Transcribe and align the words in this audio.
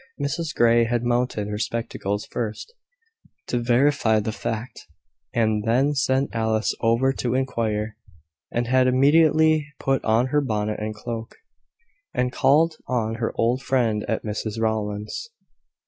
Mrs 0.19 0.55
Grey 0.55 0.85
had 0.85 1.03
mounted 1.03 1.47
her 1.47 1.59
spectacles 1.59 2.25
first, 2.25 2.73
to 3.45 3.59
verify 3.59 4.19
the 4.19 4.31
fact, 4.31 4.87
and 5.31 5.63
then 5.63 5.93
sent 5.93 6.33
Alice 6.33 6.73
over 6.81 7.13
to 7.13 7.35
inquire, 7.35 7.95
and 8.51 8.65
had 8.65 8.87
immediately 8.87 9.67
put 9.77 10.03
on 10.03 10.29
her 10.29 10.41
bonnet 10.41 10.79
and 10.79 10.95
cloak, 10.95 11.35
and 12.15 12.31
called 12.33 12.77
on 12.87 13.17
her 13.21 13.31
old 13.35 13.61
friend 13.61 14.03
at 14.07 14.23
Mrs 14.25 14.59
Rowland's. 14.59 15.29